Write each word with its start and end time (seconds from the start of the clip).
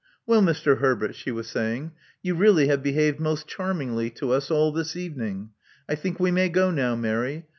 Well, 0.25 0.41
Mr. 0.41 0.79
Herbert," 0.79 1.13
she 1.13 1.29
was 1.29 1.47
saying, 1.47 1.91
you 2.23 2.33
really 2.33 2.69
have 2.69 2.81
behaved 2.81 3.19
most 3.19 3.45
charmingly 3.47 4.09
to 4.15 4.31
us 4.31 4.49
all 4.49 4.71
the 4.71 4.91
evening. 4.95 5.51
I 5.87 5.93
think 5.93 6.19
we 6.19 6.31
may 6.31 6.49
go 6.49 6.71
now, 6.71 6.95
Mary. 6.95 7.45